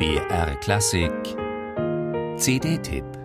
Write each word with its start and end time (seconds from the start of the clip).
BR 0.00 0.54
Klassik. 0.62 1.36
CD-Tipp 2.38 3.19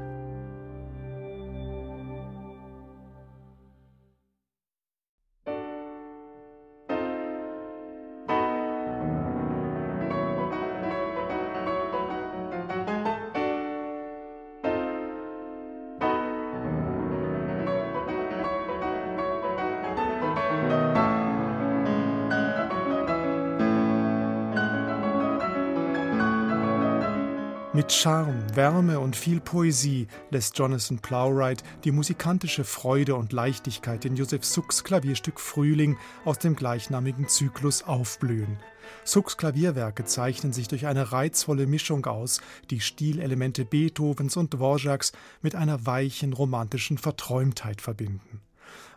Mit 27.75 27.91
Charme, 27.91 28.55
Wärme 28.55 29.01
und 29.01 29.17
viel 29.17 29.41
Poesie 29.41 30.07
lässt 30.29 30.57
Jonathan 30.57 30.99
Plowright 30.99 31.61
die 31.83 31.91
musikantische 31.91 32.63
Freude 32.63 33.15
und 33.15 33.33
Leichtigkeit 33.33 34.05
in 34.05 34.15
Joseph 34.15 34.45
Sucks 34.45 34.85
Klavierstück 34.85 35.41
Frühling 35.41 35.97
aus 36.23 36.39
dem 36.39 36.55
gleichnamigen 36.55 37.27
Zyklus 37.27 37.83
aufblühen. 37.83 38.59
Sucks 39.03 39.35
Klavierwerke 39.35 40.05
zeichnen 40.05 40.53
sich 40.53 40.69
durch 40.69 40.87
eine 40.87 41.11
reizvolle 41.11 41.67
Mischung 41.67 42.05
aus, 42.05 42.39
die 42.69 42.79
Stilelemente 42.79 43.65
Beethovens 43.65 44.37
und 44.37 44.55
Dvořáks 44.55 45.11
mit 45.41 45.55
einer 45.55 45.85
weichen 45.85 46.31
romantischen 46.31 46.97
Verträumtheit 46.97 47.81
verbinden. 47.81 48.39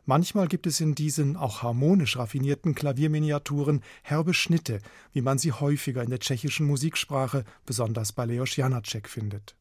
Manchmal 0.06 0.48
gibt 0.48 0.66
es 0.66 0.80
in 0.80 0.94
diesen 0.94 1.36
auch 1.36 1.62
harmonisch 1.62 2.16
raffinierten 2.16 2.74
Klavierminiaturen 2.74 3.82
herbe 4.02 4.32
Schnitte, 4.32 4.80
wie 5.12 5.20
man 5.20 5.38
sie 5.38 5.52
häufiger 5.52 6.02
in 6.02 6.10
der 6.10 6.20
tschechischen 6.20 6.66
Musiksprache, 6.66 7.44
besonders 7.66 8.12
bei 8.12 8.24
Leos 8.24 8.56
Janacek, 8.56 9.08
findet. 9.08 9.57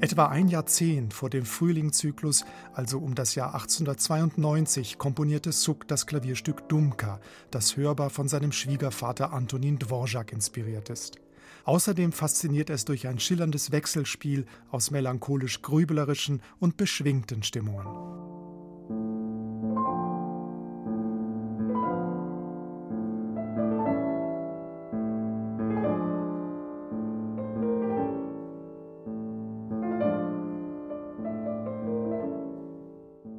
Etwa 0.00 0.26
ein 0.26 0.46
Jahrzehnt 0.46 1.12
vor 1.12 1.28
dem 1.28 1.44
Frühlingzyklus, 1.44 2.44
also 2.72 2.98
um 2.98 3.16
das 3.16 3.34
Jahr 3.34 3.54
1892, 3.54 4.96
komponierte 4.96 5.50
Suck 5.50 5.88
das 5.88 6.06
Klavierstück 6.06 6.68
Dumka, 6.68 7.20
das 7.50 7.76
hörbar 7.76 8.08
von 8.08 8.28
seinem 8.28 8.52
Schwiegervater 8.52 9.32
Antonin 9.32 9.80
Dvorak 9.80 10.32
inspiriert 10.32 10.88
ist. 10.88 11.18
Außerdem 11.64 12.12
fasziniert 12.12 12.70
es 12.70 12.84
durch 12.84 13.08
ein 13.08 13.18
schillerndes 13.18 13.72
Wechselspiel 13.72 14.46
aus 14.70 14.92
melancholisch 14.92 15.62
grübelerischen 15.62 16.42
und 16.60 16.76
beschwingten 16.76 17.42
Stimmungen. 17.42 18.37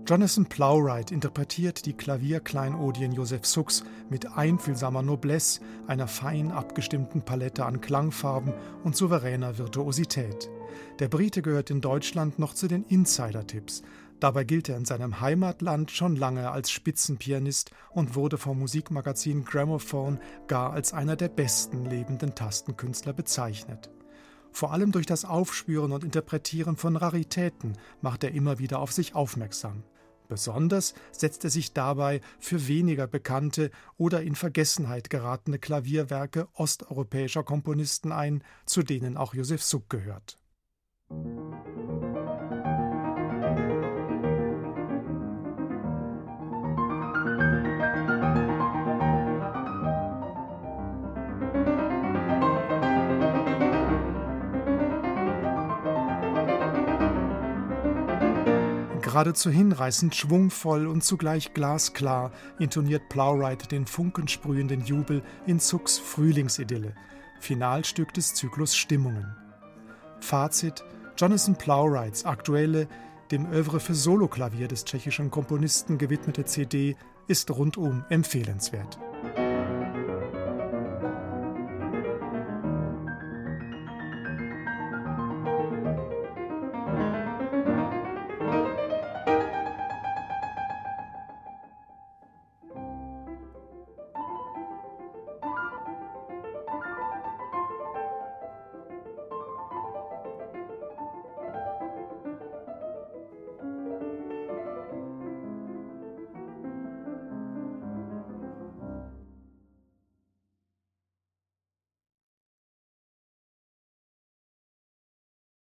Jonathan 0.10 0.48
Plowright 0.48 1.12
interpretiert 1.12 1.86
die 1.86 1.94
Klavierkleinodien 1.94 3.12
Joseph 3.12 3.46
Sucks 3.46 3.84
mit 4.10 4.26
einfühlsamer 4.26 5.04
Noblesse, 5.04 5.62
einer 5.86 6.08
fein 6.08 6.52
abgestimmten 6.52 7.22
Palette 7.22 7.64
an 7.64 7.80
Klangfarben 7.80 8.56
und 8.84 8.96
souveräner 8.96 9.60
Virtuosität. 9.60 10.50
Der 10.98 11.10
Brite 11.10 11.44
gehört 11.44 11.70
in 11.70 11.80
Deutschland 11.80 12.40
noch 12.40 12.56
zu 12.56 12.68
den 12.68 12.86
Insider-Tipps. 12.86 13.84
Dabei 14.20 14.46
gilt 14.46 14.68
er 14.68 14.78
in 14.78 14.86
seinem 14.86 15.22
Heimatland 15.22 15.92
schon 15.92 16.16
lange 16.16 16.50
als 16.50 16.72
Spitzenpianist 16.72 17.70
und 17.92 18.16
wurde 18.16 18.40
vom 18.40 18.58
Musikmagazin 18.58 19.46
Gramophone 19.46 20.20
gar 20.48 20.74
als 20.74 20.92
einer 20.92 21.18
der 21.18 21.30
besten 21.30 21.86
lebenden 21.86 22.34
Tastenkünstler 22.34 23.14
bezeichnet. 23.14 23.92
Vor 24.52 24.74
allem 24.74 24.92
durch 24.92 25.06
das 25.06 25.24
Aufspüren 25.24 25.92
und 25.92 26.04
Interpretieren 26.04 26.78
von 26.78 26.96
Raritäten 26.96 27.74
macht 28.02 28.24
er 28.24 28.32
immer 28.32 28.58
wieder 28.58 28.80
auf 28.80 28.92
sich 28.92 29.14
aufmerksam. 29.14 29.84
Besonders 30.30 30.94
setzt 31.12 31.44
er 31.44 31.50
sich 31.50 31.74
dabei 31.74 32.22
für 32.40 32.68
weniger 32.68 33.08
bekannte 33.08 33.72
oder 33.98 34.22
in 34.22 34.36
Vergessenheit 34.36 35.10
geratene 35.10 35.58
Klavierwerke 35.58 36.48
osteuropäischer 36.54 37.44
Komponisten 37.44 38.12
ein, 38.12 38.44
zu 38.66 38.84
denen 38.84 39.18
auch 39.18 39.34
Josef 39.34 39.64
Suck 39.64 39.90
gehört. 39.90 40.38
Geradezu 59.10 59.50
hinreißend 59.50 60.14
schwungvoll 60.14 60.86
und 60.86 61.04
zugleich 61.04 61.56
glasklar 61.56 62.32
intoniert 62.60 63.10
Plowright 63.10 63.72
den 63.72 63.88
funkensprühenden 63.88 64.86
Jubel 64.86 65.24
in 65.48 65.60
Zucks 65.60 65.98
Frühlingsidylle, 65.98 66.94
Finalstück 67.40 68.14
des 68.14 68.36
Zyklus 68.36 68.76
Stimmungen. 68.76 69.36
Fazit: 70.20 70.84
Jonathan 71.18 71.56
Plowrights 71.56 72.24
aktuelle, 72.24 72.88
dem 73.32 73.52
Övre 73.52 73.80
für 73.80 73.96
Soloklavier 73.96 74.68
des 74.68 74.86
tschechischen 74.86 75.32
Komponisten 75.32 75.98
gewidmete 75.98 76.46
CD 76.46 76.96
ist 77.26 77.50
rundum 77.50 78.06
empfehlenswert. 78.10 79.00